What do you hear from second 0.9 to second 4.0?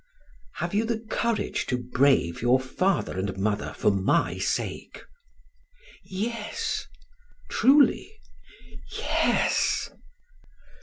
courage to brave your father and mother for